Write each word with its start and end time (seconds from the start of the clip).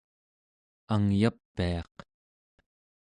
angyapiaq 0.93 1.95